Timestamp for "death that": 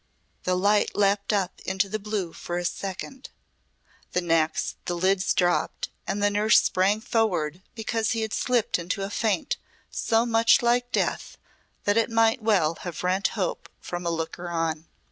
10.91-11.97